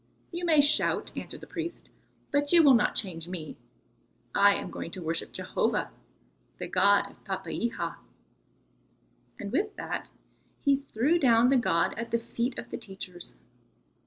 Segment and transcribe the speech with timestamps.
[0.31, 1.91] "You may shout," answered the priest,
[2.31, 3.55] "but you will not change me.
[4.33, 5.91] I am going to worship Jehovah,
[6.57, 7.97] the God of Papeiha."
[9.39, 10.09] And with that
[10.59, 13.35] he threw down the god at the feet of the teachers.